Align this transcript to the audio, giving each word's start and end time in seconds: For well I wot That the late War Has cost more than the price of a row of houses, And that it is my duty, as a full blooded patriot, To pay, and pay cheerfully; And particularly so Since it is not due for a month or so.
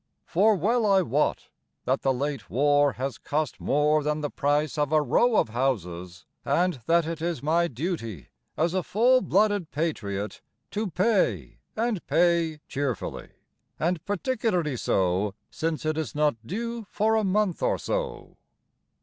For 0.25 0.55
well 0.55 0.83
I 0.87 1.03
wot 1.03 1.49
That 1.85 2.01
the 2.01 2.11
late 2.11 2.49
War 2.49 2.93
Has 2.93 3.19
cost 3.19 3.59
more 3.59 4.01
than 4.01 4.21
the 4.21 4.31
price 4.31 4.75
of 4.79 4.91
a 4.91 4.99
row 4.99 5.35
of 5.35 5.49
houses, 5.49 6.25
And 6.43 6.81
that 6.87 7.05
it 7.05 7.21
is 7.21 7.43
my 7.43 7.67
duty, 7.67 8.29
as 8.57 8.73
a 8.73 8.81
full 8.81 9.21
blooded 9.21 9.69
patriot, 9.69 10.41
To 10.71 10.89
pay, 10.89 11.59
and 11.75 12.03
pay 12.07 12.61
cheerfully; 12.67 13.29
And 13.79 14.03
particularly 14.03 14.75
so 14.75 15.35
Since 15.51 15.85
it 15.85 15.99
is 15.99 16.15
not 16.15 16.35
due 16.47 16.87
for 16.89 17.13
a 17.13 17.23
month 17.23 17.61
or 17.61 17.77
so. 17.77 18.37